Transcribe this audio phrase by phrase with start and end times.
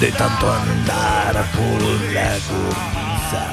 [0.00, 3.52] de tanto andar por la cornisa.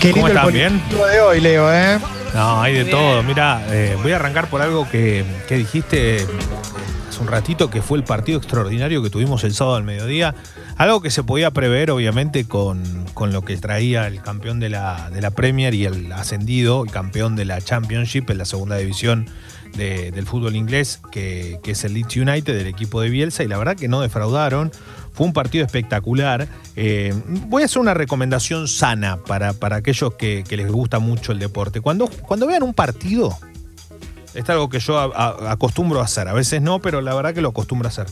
[0.00, 0.80] Qué ¿Cómo lindo el están?
[0.88, 1.10] ¿Bien?
[1.12, 1.98] de hoy, Leo, ¿eh?
[2.32, 3.24] No, hay de todo.
[3.24, 6.24] Mira, eh, voy a arrancar por algo que, que dijiste
[7.08, 10.34] hace un ratito, que fue el partido extraordinario que tuvimos el sábado al mediodía.
[10.76, 15.10] Algo que se podía prever, obviamente, con, con lo que traía el campeón de la,
[15.10, 19.28] de la Premier y el ascendido, el campeón de la Championship en la segunda división
[19.76, 23.48] de- del fútbol inglés, que, que es el Leeds United, del equipo de Bielsa, y
[23.48, 24.70] la verdad que no defraudaron.
[25.14, 26.48] Fue un partido espectacular.
[26.74, 27.12] Eh,
[27.48, 31.38] voy a hacer una recomendación sana para, para aquellos que, que les gusta mucho el
[31.38, 31.80] deporte.
[31.82, 33.36] Cuando, cuando vean un partido,
[34.34, 36.28] es algo que yo a- a- acostumbro a hacer.
[36.28, 38.06] A veces no, pero la verdad que lo acostumbro a hacer.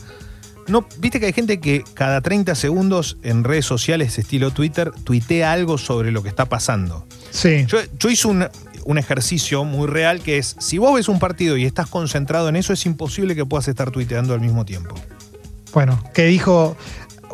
[0.67, 5.51] No, Viste que hay gente que cada 30 segundos en redes sociales, estilo Twitter, tuitea
[5.51, 7.05] algo sobre lo que está pasando.
[7.31, 7.65] Sí.
[7.67, 8.47] Yo, yo hice un,
[8.85, 12.55] un ejercicio muy real que es, si vos ves un partido y estás concentrado en
[12.55, 14.95] eso, es imposible que puedas estar tuiteando al mismo tiempo.
[15.73, 16.75] Bueno, que dijo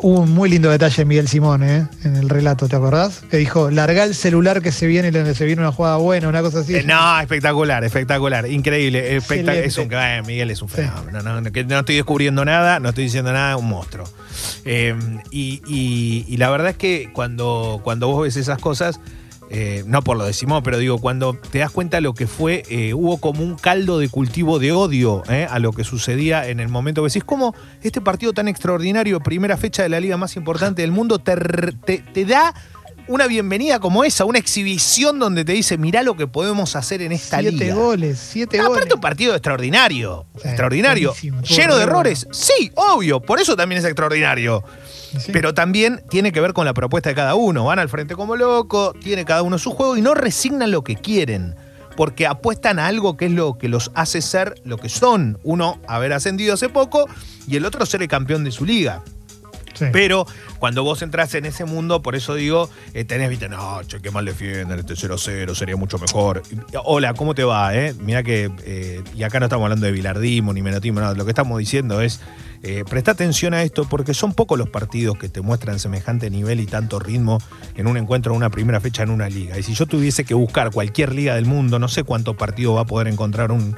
[0.00, 1.88] un muy lindo detalle Miguel Simón, ¿eh?
[2.04, 3.22] En el relato, ¿te acordás?
[3.28, 6.40] Que dijo, larga el celular que se viene donde se viene una jugada buena, una
[6.40, 6.76] cosa así.
[6.76, 9.18] Eh, no, espectacular, espectacular, increíble.
[9.18, 9.64] espectac- Excelente.
[9.64, 10.76] es un, eh, Miguel es un Sí.
[10.76, 11.20] fenómeno.
[11.22, 14.08] No, no, no estoy descubriendo nada, no estoy diciendo nada, un monstruo.
[14.64, 14.94] Eh,
[15.32, 19.00] y, y- y la verdad es que cuando, cuando vos ves esas cosas,
[19.50, 22.62] eh, no por lo de Simón, pero digo, cuando te das cuenta lo que fue,
[22.68, 26.60] eh, hubo como un caldo de cultivo de odio eh, a lo que sucedía en
[26.60, 27.02] el momento.
[27.04, 31.18] Decís, ¿cómo este partido tan extraordinario, primera fecha de la liga más importante del mundo,
[31.18, 32.54] te- te da
[33.08, 37.12] una bienvenida como esa, una exhibición donde te dice, mirá lo que podemos hacer en
[37.12, 37.74] esta siete liga?
[37.74, 38.72] goles, siete goles.
[38.72, 40.26] aparte un partido extraordinario.
[40.44, 41.14] Extraordinario.
[41.14, 42.26] Lleno de re errores.
[42.30, 43.20] Sí, obvio.
[43.20, 44.62] Por eso también es extraordinario.
[45.18, 45.32] Sí.
[45.32, 47.64] Pero también tiene que ver con la propuesta de cada uno.
[47.64, 50.96] Van al frente como loco, tiene cada uno su juego y no resignan lo que
[50.96, 51.56] quieren.
[51.96, 55.38] Porque apuestan a algo que es lo que los hace ser lo que son.
[55.42, 57.08] Uno, haber ascendido hace poco,
[57.48, 59.02] y el otro, ser el campeón de su liga.
[59.92, 60.26] Pero
[60.58, 64.10] cuando vos entras en ese mundo, por eso digo, eh, tenés, viste, no, che, qué
[64.10, 66.42] mal defienden, este 0-0 sería mucho mejor.
[66.84, 67.74] Hola, ¿cómo te va?
[67.74, 67.94] Eh?
[67.98, 71.30] Mira que, eh, y acá no estamos hablando de bilardismo ni menotismo, nada, lo que
[71.30, 72.20] estamos diciendo es,
[72.62, 76.60] eh, presta atención a esto porque son pocos los partidos que te muestran semejante nivel
[76.60, 77.38] y tanto ritmo
[77.76, 79.58] en un encuentro, en una primera fecha en una liga.
[79.58, 82.82] Y si yo tuviese que buscar cualquier liga del mundo, no sé cuánto partido va
[82.82, 83.76] a poder encontrar un,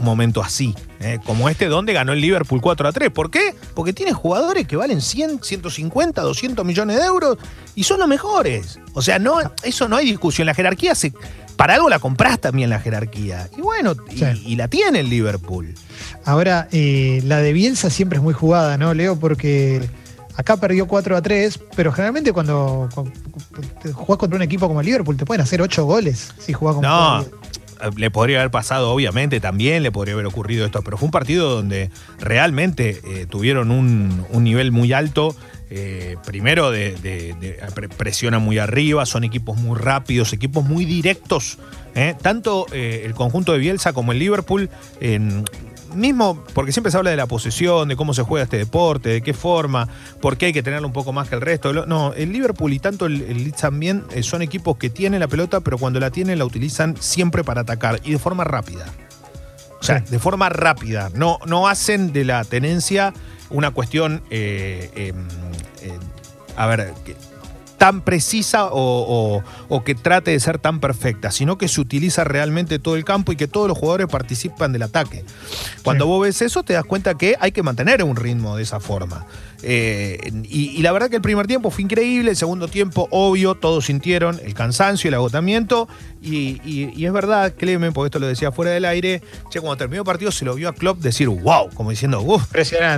[0.00, 3.10] momento así, eh, como este, donde ganó el Liverpool 4 a 3.
[3.10, 3.54] ¿Por qué?
[3.74, 7.38] Porque tiene jugadores que valen 100, 150, 200 millones de euros
[7.76, 8.80] y son los mejores.
[8.94, 9.20] O sea,
[9.62, 10.46] eso no hay discusión.
[10.46, 11.12] La jerarquía se.
[11.60, 13.50] Para algo la compras también la jerarquía.
[13.54, 14.24] Y bueno, y, Sí.
[14.46, 15.74] y la tiene el Liverpool.
[16.24, 19.20] Ahora, eh, la de Bielsa siempre es muy jugada, ¿no, Leo?
[19.20, 19.82] Porque
[20.36, 23.12] acá perdió 4 a 3, pero generalmente cuando, cuando
[23.92, 26.82] jugás contra un equipo como el Liverpool te pueden hacer 8 goles si jugás con
[26.82, 27.26] No,
[27.94, 31.50] le podría haber pasado, obviamente, también le podría haber ocurrido esto, pero fue un partido
[31.50, 31.90] donde
[32.20, 35.36] realmente eh, tuvieron un, un nivel muy alto.
[35.70, 40.84] Eh, primero, de, de- de- pre- presiona muy arriba, son equipos muy rápidos, equipos muy
[40.84, 41.58] directos.
[41.94, 42.14] ¿eh?
[42.20, 44.68] Tanto eh, el conjunto de Bielsa como el Liverpool,
[45.94, 49.22] mismo porque siempre se habla de la posesión, de cómo se juega este deporte, de
[49.22, 49.88] qué forma,
[50.20, 51.72] por qué hay que tenerlo un poco más que el resto.
[51.86, 55.60] No, el Liverpool y tanto el, el Leeds también son equipos que tienen la pelota,
[55.60, 58.86] pero cuando la tienen la utilizan siempre para atacar y de forma rápida.
[59.80, 60.12] O sea, Sí.
[60.12, 61.10] de forma rápida.
[61.14, 63.12] No, no hacen de la tenencia
[63.50, 65.12] una cuestión, eh, eh,
[65.82, 65.98] eh,
[66.56, 67.16] a ver, que-
[67.78, 68.72] tan precisa o,
[69.38, 73.06] o- o que trate de ser tan perfecta, sino que se utiliza realmente todo el
[73.06, 75.24] campo y que todos los jugadores participan del ataque.
[75.82, 76.08] Cuando Sí.
[76.10, 79.24] vos ves eso, te das cuenta que hay que mantener un ritmo de esa forma.
[79.62, 83.54] Eh, y, y la verdad que el primer tiempo fue increíble, el segundo tiempo, obvio,
[83.54, 85.88] todos sintieron el cansancio, el agotamiento.
[86.22, 89.76] Y, y- y es verdad, Clemen, porque esto lo decía fuera del aire, che, cuando
[89.76, 92.44] terminó el partido se lo vio a Klopp decir, wow, como diciendo, uff,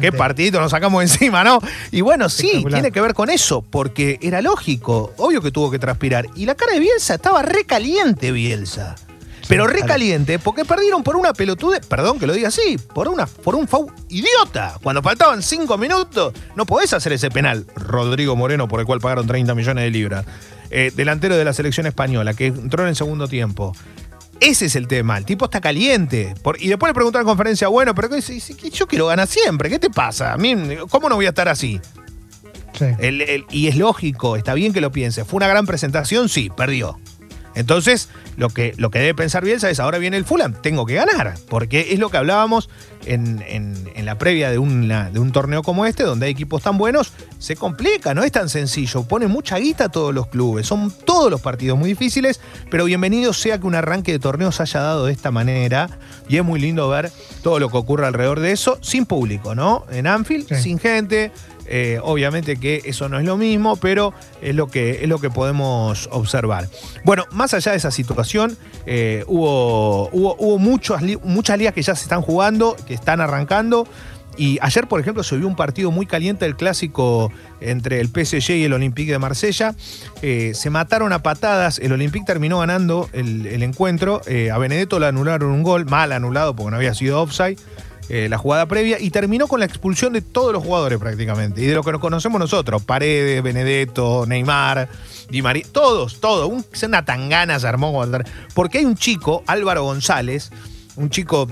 [0.00, 1.60] qué partidito nos sacamos encima, ¿no?
[1.90, 5.78] Y bueno, sí, tiene que ver con eso, porque era lógico, obvio que tuvo que
[5.78, 6.26] transpirar.
[6.34, 8.96] Y la cara de Bielsa estaba recaliente, Bielsa.
[9.48, 13.54] Pero recaliente, porque perdieron por una pelotude, perdón que lo diga así, por, una, por
[13.54, 14.78] un foul idiota.
[14.82, 17.66] Cuando faltaban cinco minutos, no podés hacer ese penal.
[17.74, 20.24] Rodrigo Moreno, por el cual pagaron 30 millones de libras.
[20.70, 23.74] Eh, delantero de la selección española, que entró en el segundo tiempo.
[24.40, 26.34] Ese es el tema, el tipo está caliente.
[26.42, 29.28] Por- y después le preguntaron en conferencia, bueno, pero ¿qué- si- si- yo quiero ganar
[29.28, 30.32] siempre, ¿qué te pasa?
[30.32, 30.56] A mí,
[30.88, 31.80] ¿Cómo no voy a estar así?
[32.78, 32.86] Sí.
[32.98, 35.24] El- el- y es lógico, está bien que lo piense.
[35.24, 36.28] ¿Fue una gran presentación?
[36.28, 36.98] Sí, perdió.
[37.54, 40.94] Entonces, lo que, lo que debe pensar Bielsa es, ahora viene el Fulham, tengo que
[40.94, 42.70] ganar, porque es lo que hablábamos
[43.04, 46.62] en, en- en la previa de, una- de un torneo como este, donde hay equipos
[46.62, 50.66] tan buenos, se complica, no es tan sencillo, pone mucha guita a todos los clubes,
[50.66, 52.40] son todos los partidos muy difíciles,
[52.70, 55.90] pero bienvenido sea que un arranque de torneo se haya dado de esta manera,
[56.28, 57.10] y es muy lindo ver
[57.42, 59.84] todo lo que ocurre alrededor de eso, sin público, ¿no?
[59.90, 60.62] En Anfield, Sí.
[60.62, 61.32] sin gente,
[61.66, 65.30] Eh, obviamente que eso no es lo mismo, pero es lo que, es lo que
[65.30, 66.68] podemos observar.
[67.04, 68.56] Bueno, más allá de esa situación,
[68.86, 73.86] eh, hubo, hubo, hubo muchas, ligas que ya se están jugando, que están arrancando.
[74.38, 77.30] Y ayer, por ejemplo, se vio un partido muy caliente, el clásico
[77.60, 79.74] entre el PSG y el Olympique de Marsella.
[80.22, 84.22] Eh, se mataron a patadas, el Olympique terminó ganando el, encuentro.
[84.52, 87.58] a Benedetto le anularon un gol, mal anulado porque no había sido offside.
[88.14, 91.62] Eh, la jugada previa y terminó con la expulsión de todos los jugadores prácticamente.
[91.62, 94.86] Y de lo que nos conocemos nosotros, Paredes, Benedetto, Neymar,
[95.30, 96.46] Di María, todos, todos.
[96.46, 98.04] Un, una tangana se armó.
[98.52, 100.50] Porque hay un chico, Álvaro González,
[100.96, 101.48] un chico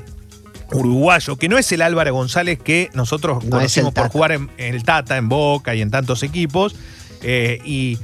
[0.73, 5.17] uruguayo, que no es el Álvaro González que nosotros conocemos por jugar en, el Tata,
[5.17, 6.77] en Boca y en tantos equipos.
[7.23, 7.99] Eh, y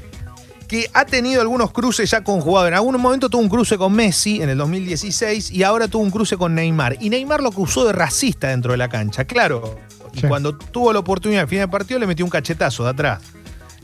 [0.67, 2.73] que ha tenido algunos cruces ya con jugadores.
[2.73, 6.11] En algún momento tuvo un cruce con Messi en el 2016 y ahora tuvo un
[6.11, 6.97] cruce con Neymar.
[7.01, 9.79] Y Neymar lo acusó de racista dentro de la cancha, claro.
[10.13, 13.21] Y cuando tuvo la oportunidad al fin del partido le metió un cachetazo de atrás.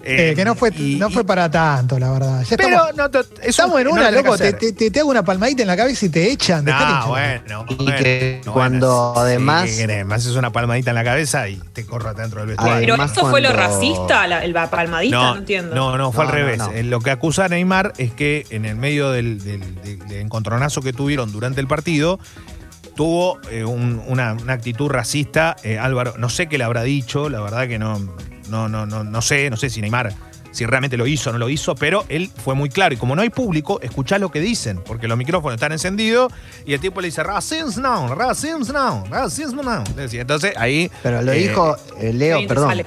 [0.04, 2.44] Eh, que no fue, no fue para tanto, la verdad.
[2.49, 4.37] pero estamos, no, estamos en una, loco.
[4.37, 6.64] Te, te, hago una palmadita en la cabeza y te echan.
[6.64, 7.66] No, bueno.
[7.69, 9.70] Y que cuando además.
[9.82, 12.94] además es una palmadita en la cabeza y te corro dentro del vestuario.
[12.94, 15.75] Pero eso fue lo racista, la, el palmadita, no, entiendo.
[15.75, 16.60] No, no, fue al revés.
[16.75, 19.40] Eh, lo que acusa a Neymar es que en el medio del,
[20.10, 22.19] encontronazo que tuvieron durante el partido,
[22.96, 25.56] tuvo eh, una, actitud racista.
[25.81, 28.00] Álvaro, no sé qué le habrá dicho, la verdad que no
[28.52, 30.14] no, no, no, no sé, no sé si Neymar
[30.52, 32.94] si realmente lo hizo o no lo hizo, pero él fue muy claro.
[32.94, 36.32] Y como no hay público, escuchá lo que dicen, porque los micrófonos están encendidos
[36.64, 39.82] y el tipo le dice, Racins no, Racins no, Racins no.
[39.96, 40.90] Entonces ahí.
[41.02, 42.82] Pero lo eh, dijo, eh, Leo, perdón.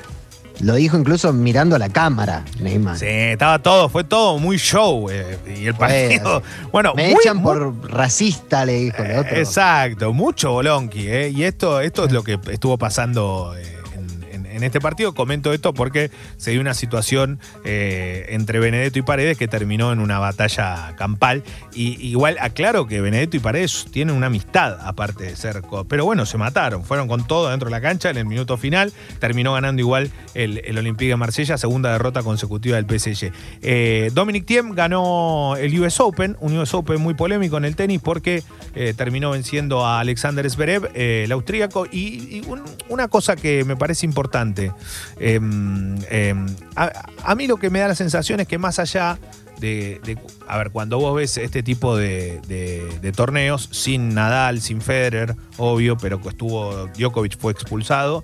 [0.62, 2.97] Lo dijo incluso mirando a la cámara, Neymar.
[2.97, 5.09] Sí, estaba todo, fue todo muy show.
[5.09, 6.41] Eh, y el partido.
[6.71, 9.35] Bueno, me echan por racista, le dijo el otro.
[9.35, 11.09] Exacto, mucho bolonqui.
[11.09, 13.53] Y esto, esto es lo que estuvo pasando
[14.55, 15.13] en este partido.
[15.13, 19.99] Comento esto porque se dio una situación eh, entre Benedetto y Paredes que terminó en
[19.99, 21.43] una batalla campal.
[21.73, 25.61] Y igual aclaro que Benedetto y Paredes tienen una amistad, aparte de ser.
[25.87, 28.93] Pero bueno, se mataron, fueron con todo dentro de la cancha en el minuto final.
[29.19, 33.31] Terminó ganando igual el, el Olympique de Marsella, segunda derrota consecutiva del PSG.
[33.61, 37.99] Eh, Dominic Thiem ganó el US Open, un US Open muy polémico en el tenis
[38.01, 38.43] porque
[38.73, 41.85] eh, terminó venciendo a Alexander Zverev, el austríaco.
[41.91, 42.41] Y,
[42.89, 44.44] una cosa que me parece importante
[45.19, 46.45] Em, em,
[46.75, 49.18] a, mí lo que me da la sensación es que más allá
[49.59, 55.97] de, a ver, cuando vos ves este tipo de, torneos, sin Nadal, sin Federer, obvio,
[55.97, 58.24] pero que estuvo, Djokovic fue expulsado,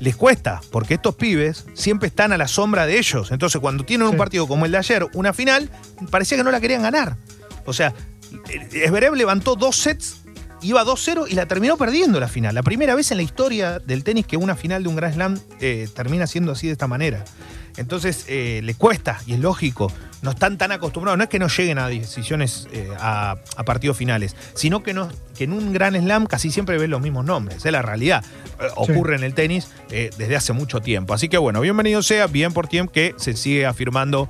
[0.00, 3.30] les cuesta, porque estos pibes siempre están a la sombra de ellos.
[3.30, 5.70] Entonces, cuando tienen un partido como el de ayer, una final,
[6.10, 7.16] parecía que no la querían ganar.
[7.64, 7.94] O sea,
[8.72, 10.21] Esberev levantó dos sets
[10.62, 12.54] iba 2-0 y la terminó perdiendo la final.
[12.54, 15.40] La primera vez en la historia del tenis que una final de un Grand Slam
[15.60, 17.24] eh, termina siendo así de esta manera.
[17.76, 19.92] Entonces eh, le cuesta y es lógico.
[20.22, 21.18] No están tan acostumbrados.
[21.18, 23.36] No es que no lleguen a decisiones, eh, a,
[23.66, 27.24] partidos finales, sino que, no, que en un gran slam casi siempre ven los mismos
[27.24, 27.64] nombres.
[27.64, 28.24] Es la realidad.
[28.60, 31.12] Eh, ocurre en el tenis desde hace mucho tiempo.
[31.12, 34.28] Así que bueno, bienvenido sea, bien por tiempo que se sigue afirmando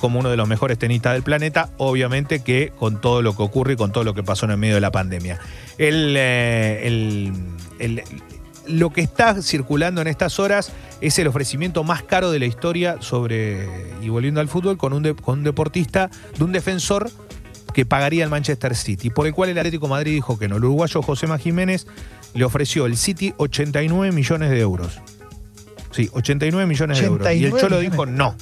[0.00, 1.70] como uno de los mejores tenistas del planeta.
[1.78, 4.58] Obviamente que con todo lo que ocurre y con todo lo que pasó en el
[4.58, 5.38] medio de la pandemia.
[5.78, 8.02] el, el
[8.70, 12.96] lo que está circulando en estas horas es el ofrecimiento más caro de la historia
[13.00, 13.68] sobre,
[14.02, 17.10] y volviendo al fútbol, con un, con un deportista, de un defensor
[17.72, 20.56] que pagaría el Manchester City, por el cual el Atlético Madrid dijo que no.
[20.56, 21.86] El uruguayo José Jiménez
[22.34, 25.00] le ofreció el City 89 millones de euros.
[25.90, 27.34] Sí, 89 millones de euros.
[27.34, 28.34] Y el Cholo dijo no.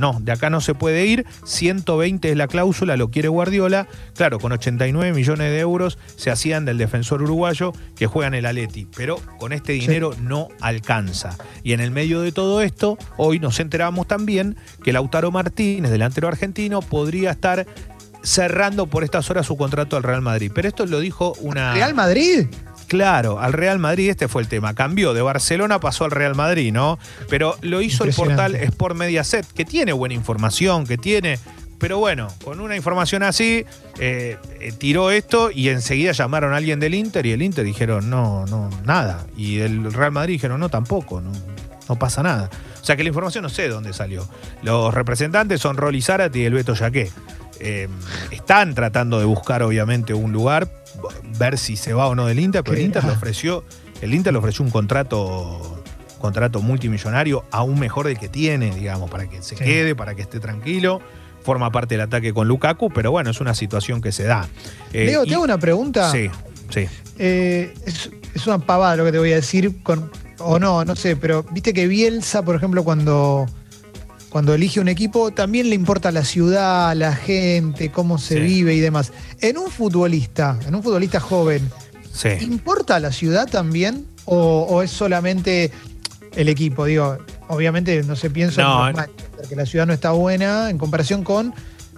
[0.00, 1.26] No, de acá no se puede ir.
[1.44, 3.86] 120 es la cláusula, lo quiere Guardiola.
[4.16, 8.46] Claro, con 89 millones de euros se hacían del defensor uruguayo que juega en el
[8.46, 11.36] Aleti, pero con este dinero no alcanza.
[11.62, 16.28] Y en el medio de todo esto, hoy nos enteramos también que Lautaro Martínez, delantero
[16.28, 17.66] argentino, podría estar
[18.22, 20.50] cerrando por estas horas su contrato al Real Madrid.
[20.54, 21.74] Pero esto lo dijo una.
[21.74, 22.46] ¿Real Madrid?
[22.90, 24.74] Claro, al Real Madrid este fue el tema.
[24.74, 26.98] Cambió de Barcelona, pasó al Real Madrid, ¿no?
[27.28, 31.38] Pero lo hizo el portal Sport Mediaset, que tiene buena información, que tiene.
[31.78, 33.64] Pero bueno, con una información así,
[34.00, 38.10] eh, eh, tiró esto y enseguida llamaron a alguien del Inter y el Inter dijeron,
[38.10, 39.24] no, no, nada.
[39.36, 41.30] Y el Real Madrid dijeron, no, tampoco, no,
[41.88, 42.50] no pasa nada.
[42.82, 44.28] O sea que la información no sé de dónde salió.
[44.64, 46.74] Los representantes son Rolly Zárate y el Beto.
[47.60, 47.88] Eh,
[48.30, 50.68] están tratando de buscar, obviamente, un lugar,
[51.38, 53.64] ver si se va o no del Inter, pero el Inter le ofreció,
[54.00, 55.82] el Inter le ofreció un contrato,
[56.18, 60.40] contrato multimillonario aún mejor del que tiene, digamos, para que se quede, para que esté
[60.40, 61.00] tranquilo.
[61.42, 64.48] Forma parte del ataque con Lukaku, pero bueno, es una situación que se da.
[64.92, 66.10] Eh, Leo, te hago una pregunta.
[66.10, 66.30] Sí,
[66.68, 66.86] sí.
[67.18, 68.10] Eh, es,
[68.46, 71.72] una pavada lo que te voy a decir con, o no, no sé, pero viste
[71.72, 73.46] que Bielsa, por ejemplo, cuando,
[74.30, 78.80] cuando elige un equipo, también le importa la ciudad, la gente, cómo se vive y
[78.80, 79.12] demás.
[79.40, 81.68] En un futbolista, en un futbolista joven,
[82.40, 84.06] ¿importa la ciudad también?
[84.24, 85.72] O, es solamente
[86.36, 86.84] el equipo?
[86.84, 87.18] Digo,
[87.48, 91.52] obviamente no se piensa en que la ciudad no está buena en comparación con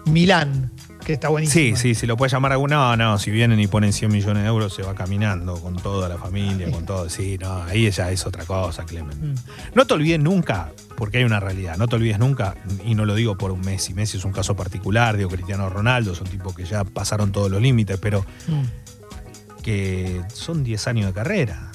[0.07, 0.71] Milán
[1.05, 1.77] que está buenísimo.
[1.77, 4.43] Sí, sí, si lo puede llamar alguno, no, no, si vienen y ponen 100 millones
[4.43, 8.11] de euros se va caminando con toda la familia, con todo, sí, no, ahí ya
[8.11, 9.33] es otra cosa, Clemen.
[9.33, 9.35] Mm.
[9.75, 12.55] No te olvides nunca, porque hay una realidad, no te olvides nunca,
[12.85, 16.15] y no lo digo por un Messi, Messi es un caso particular, digo Cristiano Ronaldo,
[16.15, 19.63] son tipos que ya pasaron todos los límites, pero mm.
[19.63, 21.71] que son 10 años de carrera.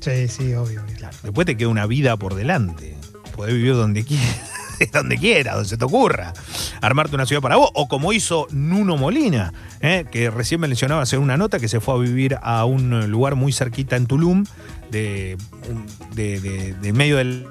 [0.00, 0.82] Sí, sí, obvio.
[1.22, 2.96] Después te queda una vida por delante,
[3.36, 4.49] podés vivir donde quieras
[4.92, 6.32] donde quiera, donde se te ocurra,
[6.80, 7.70] armarte una ciudad para vos.
[7.74, 10.06] O como hizo Nuno Molina, ¿eh?
[10.10, 13.34] que recién me mencionaba hacer una nota que se fue a vivir a un lugar
[13.34, 14.44] muy cerquita en Tulum,
[14.90, 15.36] de,
[16.14, 17.46] de, medio del.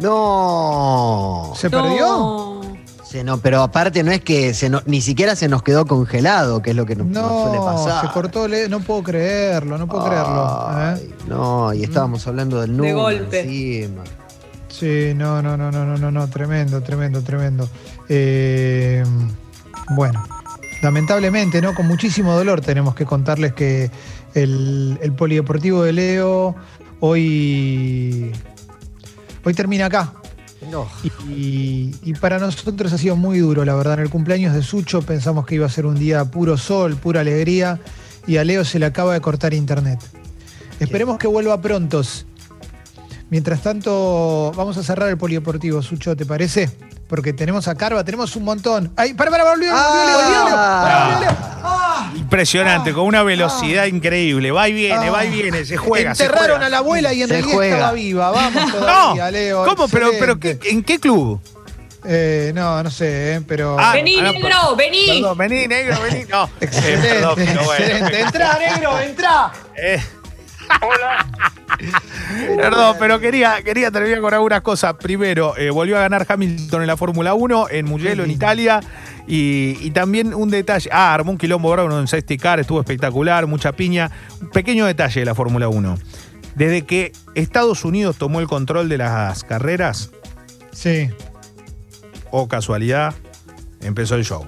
[0.00, 1.52] No.
[1.56, 2.62] ¿Se perdió?
[3.22, 6.76] no, pero aparte no es que se ni siquiera se nos quedó congelado, que es
[6.76, 8.06] lo que nos, suele pasar.
[8.06, 10.70] Se cortó, no puedo creerlo, no puedo creerlo.
[10.78, 11.10] ¿eh?
[11.28, 12.74] No, y estábamos hablando del.
[12.74, 13.40] De golpe.
[13.40, 14.02] Encima.
[14.82, 17.68] Sí, no, no, no, no, no, no, no, tremendo, tremendo, tremendo.
[18.08, 19.04] Eh,
[19.90, 20.26] bueno,
[20.82, 21.72] lamentablemente, ¿no?
[21.72, 23.92] Con muchísimo dolor tenemos que contarles que
[24.34, 26.56] el, polideportivo de Leo
[26.98, 28.32] hoy,
[29.44, 30.14] hoy termina acá.
[30.68, 30.88] No.
[31.28, 33.94] Y, y, para nosotros ha sido muy duro, la verdad.
[33.94, 37.20] En el cumpleaños de Sucho pensamos que iba a ser un día puro sol, pura
[37.20, 37.78] alegría,
[38.26, 40.00] y a Leo se le acaba de cortar internet.
[40.80, 42.26] Esperemos que vuelva prontos
[43.32, 46.68] Mientras tanto, vamos a cerrar el polideportivo, Sucho, ¿te parece?
[47.08, 48.92] Porque tenemos a Carva, tenemos un montón.
[48.94, 51.22] ¡Ay, para, para, volvió, ah,
[52.14, 54.50] Impresionante, con una velocidad increíble.
[54.50, 55.30] Va y viene, va y ah.
[55.30, 56.10] viene, se juega.
[56.10, 58.30] Enterraron a la abuela y en realidad estaba viva.
[58.32, 59.64] Vamos todavía, Leo.
[59.64, 59.88] ¿Cómo?
[59.88, 61.40] Pero, pero ¿en qué club?
[62.04, 63.78] Eh, no, no sé, eh, pero.
[63.80, 65.06] Ah, vení, negro, vení.
[65.06, 66.26] Perdón, vení, negro, vení.
[66.28, 66.50] No.
[66.60, 68.20] Excelente, eh, excelente.
[68.20, 69.52] Entrá, negro, entrá.
[70.80, 71.26] Hola.
[72.56, 74.94] Perdón, pero quería, quería terminar con algunas cosas.
[74.94, 78.80] Primero, eh, volvió a ganar Hamilton en la Fórmula 1, en Mugello, en Italia.
[79.26, 80.90] Y, también un detalle.
[80.92, 84.10] Ah, armó un quilombo bravo en safety car, estuvo espectacular, mucha piña.
[84.40, 85.98] Un pequeño detalle de la Fórmula 1.
[86.54, 90.10] Desde que Estados Unidos tomó el control de las carreras.
[90.72, 91.10] Sí.
[92.30, 93.14] O casualidad,
[93.80, 94.46] empezó el show.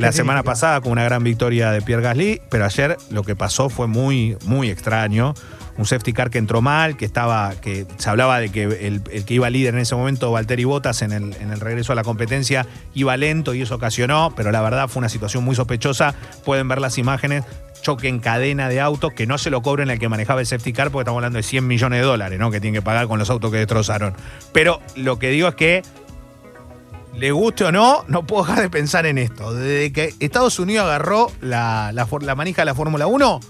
[0.00, 3.68] La semana pasada con una gran victoria de Pierre Gasly, pero ayer lo que pasó
[3.68, 5.34] fue muy, muy extraño.
[5.76, 9.34] Un safety car que entró mal, que estaba, que se hablaba de que el, que
[9.34, 12.66] iba líder en ese momento, Valtteri Bottas, en el, en el regreso a la competencia,
[12.94, 16.14] iba lento y eso ocasionó, pero la verdad fue una situación muy sospechosa.
[16.44, 17.44] Pueden ver las imágenes,
[17.82, 20.72] choque en cadena de autos, que no se lo cobren el que manejaba el safety
[20.72, 22.50] car, porque estamos hablando de 100 millones de dólares, ¿no?
[22.50, 24.14] Que tienen que pagar con los autos que destrozaron.
[24.52, 25.82] Pero lo que digo es que
[27.20, 29.52] le guste o no, no puedo dejar de pensar en esto.
[29.52, 33.40] Desde que Estados Unidos agarró la, la, manija de la Fórmula 1,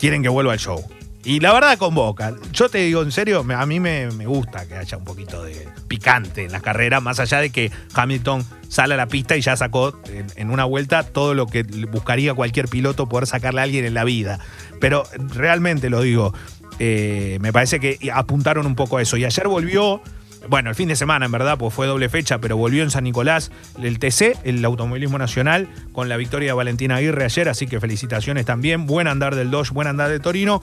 [0.00, 0.82] quieren que vuelva al show.
[1.24, 2.34] Y la verdad convoca.
[2.52, 6.44] Yo te digo en serio, a mí me, gusta que haya un poquito de picante
[6.44, 9.98] en la carrera, más allá de que Hamilton sale a la pista y ya sacó
[10.36, 14.04] en, una vuelta todo lo que buscaría cualquier piloto poder sacarle a alguien en la
[14.04, 14.38] vida.
[14.80, 15.04] Pero
[15.34, 16.32] realmente lo digo,
[16.78, 19.18] eh, me parece que apuntaron un poco a eso.
[19.18, 20.00] Y ayer volvió
[20.48, 23.04] bueno, el fin de semana en verdad, pues fue doble fecha, pero volvió en San
[23.04, 23.50] Nicolás
[23.82, 28.44] el TC, el automovilismo nacional, con la victoria de Valentina Aguirre ayer, así que felicitaciones
[28.44, 28.86] también.
[28.86, 30.62] Buen andar del Dodge, buen andar de Torino.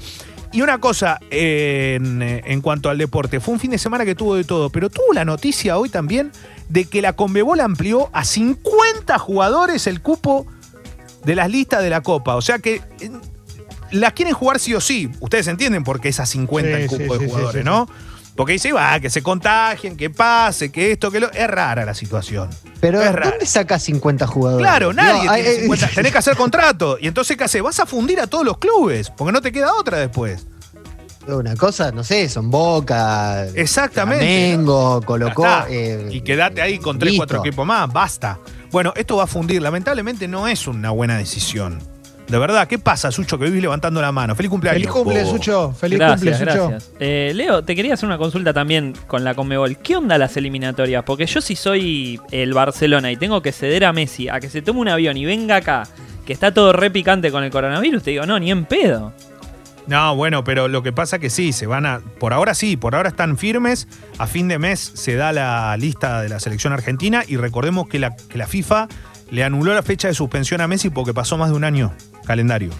[0.51, 4.35] Y una cosa en, en, cuanto al deporte, fue un fin de semana que tuvo
[4.35, 6.31] de todo, pero tuvo la noticia hoy también
[6.67, 10.45] de que la Conmebol amplió a 50 jugadores el cupo
[11.23, 12.35] de las listas de la Copa.
[12.35, 13.11] O sea que eh,
[13.91, 15.09] las quieren jugar sí o sí.
[15.19, 17.87] Ustedes entienden por qué esas 50 el cupo de jugadores, ¿no?
[18.35, 21.31] Porque dice, va, que se contagien, que pase, que esto, que lo.
[21.31, 22.49] Es rara la situación.
[22.79, 24.65] Pero ¿dónde sacas 50 jugadores?
[24.65, 25.87] Claro, nadie tiene 50.
[25.95, 26.97] Tenés que hacer contrato.
[26.99, 27.61] Y entonces, ¿qué haces?
[27.61, 30.45] Vas a fundir a todos los clubes, porque no te queda otra después.
[31.27, 34.25] Una cosa, no sé, son Boca, Exactamente.
[34.25, 35.45] Mengo, colocó.
[35.69, 38.39] Eh, y quedate ahí con 3, 4 equipos más, basta.
[38.71, 39.61] Bueno, esto va a fundir.
[39.61, 41.90] Lamentablemente no es una buena decisión.
[42.31, 44.33] De verdad, ¿qué pasa, Sucho, que vivís levantando la mano?
[44.35, 44.81] Feliz cumpleaños.
[44.81, 45.73] Feliz cumple, Sucho.
[45.73, 46.77] Feliz cumple, Sucho.
[46.97, 49.79] Eh, Leo, te quería hacer una consulta también con la Conmebol.
[49.79, 51.03] ¿Qué onda las eliminatorias?
[51.03, 54.61] Porque yo si soy el Barcelona y tengo que ceder a Messi a que se
[54.61, 55.83] tome un avión y venga acá,
[56.25, 59.11] que está todo re picante con el coronavirus, te digo, no, ni en pedo.
[59.87, 61.99] No, bueno, pero lo que pasa que sí, se van a.
[62.17, 63.89] Por ahora sí, por ahora están firmes.
[64.19, 67.99] A fin de mes se da la lista de la selección argentina y recordemos que
[67.99, 68.87] la, que la FIFA
[69.31, 71.91] le anuló la fecha de suspensión a Messi porque pasó más de un año
[72.31, 72.71] calendario.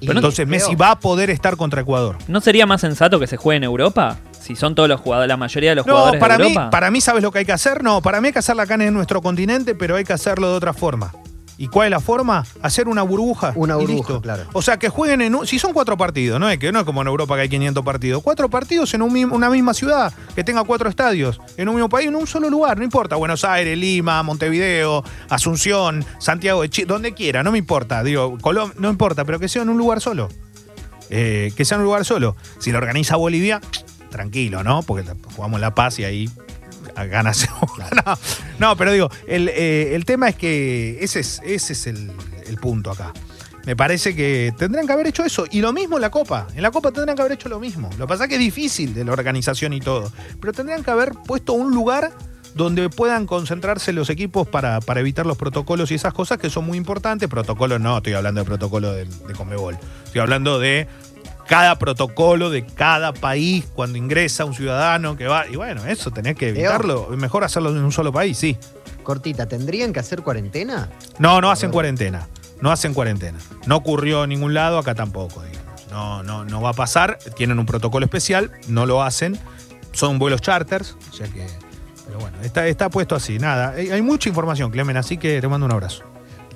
[0.00, 2.16] Entonces Messi va a poder estar contra Ecuador.
[2.28, 4.18] ¿No sería más sensato que se juegue en Europa?
[4.40, 7.00] Si son todos los jugadores, la mayoría de los jugadores para de Mí, para mí,
[7.00, 7.82] ¿sabes lo que hay que hacer?
[7.82, 10.56] No, para mí hay que hacerla acá en nuestro continente, pero hay que hacerlo de
[10.56, 11.12] otra forma.
[11.56, 12.44] ¿Y cuál es la forma?
[12.62, 13.52] Hacer una burbuja.
[13.54, 14.44] Una burbuja, claro.
[14.52, 15.46] O sea, que jueguen en.
[15.46, 17.84] Si son cuatro partidos, no es que no es como en Europa que hay 500
[17.84, 18.22] partidos.
[18.22, 22.16] Cuatro partidos en una misma ciudad, que tenga cuatro estadios, en un mismo país, en
[22.16, 23.16] un solo lugar, no importa.
[23.16, 28.02] Buenos Aires, Lima, Montevideo, Asunción, Santiago de Chile, donde quiera, no me importa.
[28.02, 30.28] Digo, Colombia, no importa, pero que sea en un lugar solo.
[31.10, 32.36] Eh, que sea en un lugar solo.
[32.58, 33.60] Si lo organiza Bolivia,
[34.10, 34.82] tranquilo, ¿no?
[34.82, 35.04] Porque
[35.36, 36.30] jugamos La Paz y ahí
[36.94, 37.48] ganas.
[38.06, 38.18] no,
[38.58, 42.12] no, pero digo, eh, el, tema es que ese es, ese es el,
[42.60, 43.12] punto acá.
[43.66, 45.46] Me parece que tendrían que haber hecho eso.
[45.50, 46.46] Y lo mismo en la Copa.
[46.54, 47.90] En la Copa tendrían que haber hecho lo mismo.
[47.98, 50.12] Lo que pasa es que es difícil de la organización y todo.
[50.40, 52.12] Pero tendrían que haber puesto un lugar
[52.54, 56.64] donde puedan concentrarse los equipos para, para evitar los protocolos y esas cosas que son
[56.66, 57.28] muy importantes.
[57.28, 59.76] Protocolos no, estoy hablando de protocolo de, de Comebol.
[60.04, 60.86] Estoy hablando de
[61.46, 65.46] cada protocolo de cada país cuando ingresa un ciudadano que va.
[65.46, 67.08] Y bueno, eso tenés que evitarlo.
[67.16, 68.56] Mejor hacerlo en un solo país, sí.
[69.02, 70.88] Cortita, ¿tendrían que hacer cuarentena?
[71.18, 72.28] No, no hacen cuarentena.
[72.60, 73.38] No hacen cuarentena.
[73.66, 75.86] No ocurrió en ningún lado, acá tampoco, digamos.
[75.90, 77.18] No, no, no va a pasar.
[77.36, 79.38] Tienen un protocolo especial, no lo hacen.
[79.92, 81.46] Son vuelos charters, o sea que.
[82.06, 83.38] Pero bueno, está, está puesto así.
[83.38, 86.04] Nada, hay, hay mucha información, Clemen, así que te mando un abrazo.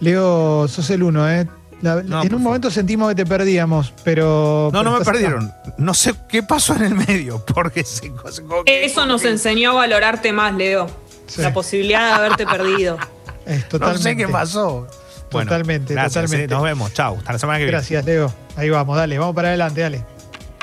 [0.00, 1.46] Leo, sos el uno, ¿eh?
[1.82, 4.70] En un momento sentimos que te perdíamos, pero.
[4.72, 5.52] No, no me perdieron.
[5.76, 8.12] No sé qué pasó en el medio, porque se,
[8.66, 10.88] Eso nos enseñó a valorarte más, Leo.
[11.36, 12.98] La posibilidad de haberte perdido.
[13.80, 14.86] No sé qué pasó.
[15.30, 16.54] totalmente, gracias, totalmente.
[16.54, 16.92] nos vemos.
[16.92, 17.16] Chau.
[17.16, 17.78] Hasta la semana que viene.
[17.78, 18.30] Gracias, Leo.
[18.56, 20.17] Ahí vamos, dale, vamos para adelante, dale.